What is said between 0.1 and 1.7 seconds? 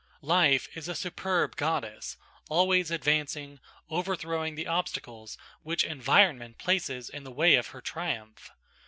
Life is a superb